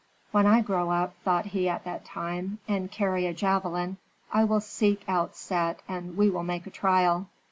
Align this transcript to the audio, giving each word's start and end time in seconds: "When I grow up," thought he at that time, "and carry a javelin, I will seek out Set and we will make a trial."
"When 0.31 0.47
I 0.47 0.61
grow 0.61 0.89
up," 0.89 1.13
thought 1.23 1.45
he 1.45 1.69
at 1.69 1.83
that 1.83 2.03
time, 2.05 2.57
"and 2.67 2.89
carry 2.89 3.27
a 3.27 3.35
javelin, 3.35 3.97
I 4.33 4.45
will 4.45 4.59
seek 4.59 5.03
out 5.07 5.35
Set 5.35 5.83
and 5.87 6.17
we 6.17 6.27
will 6.31 6.41
make 6.41 6.65
a 6.65 6.71
trial." 6.71 7.27